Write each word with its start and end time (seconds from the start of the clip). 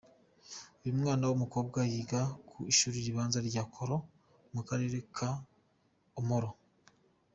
Uyu 0.81 0.97
mwana 1.01 1.23
w’ 1.27 1.31
umukobwa 1.37 1.79
yiga 1.91 2.21
ku 2.49 2.57
ishuri 2.71 2.97
ribanza 3.05 3.39
rya 3.49 3.63
Koro 3.73 3.97
mu 4.53 4.61
karere 4.67 4.97
ka 5.15 5.29
Omoro. 6.19 6.49